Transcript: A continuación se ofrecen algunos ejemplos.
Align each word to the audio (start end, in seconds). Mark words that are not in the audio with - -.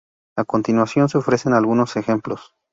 A 0.35 0.45
continuación 0.45 1.09
se 1.09 1.19
ofrecen 1.19 1.53
algunos 1.53 1.95
ejemplos. 1.95 2.55